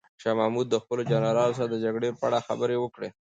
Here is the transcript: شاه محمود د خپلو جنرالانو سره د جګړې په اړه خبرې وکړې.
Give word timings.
شاه 0.21 0.35
محمود 0.39 0.67
د 0.69 0.75
خپلو 0.83 1.01
جنرالانو 1.11 1.57
سره 1.57 1.67
د 1.71 1.75
جګړې 1.85 2.09
په 2.19 2.23
اړه 2.27 2.39
خبرې 2.47 2.77
وکړې. 2.79 3.09